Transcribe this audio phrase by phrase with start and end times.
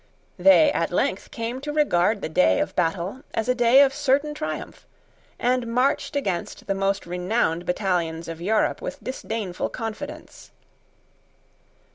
[0.39, 4.33] They at length came to regard the day of battle as a day of certain
[4.33, 4.87] triumph,
[5.37, 10.49] and marched against the most renowned battalions of Europe with disdainful confidence.